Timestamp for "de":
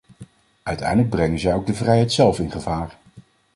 1.65-1.73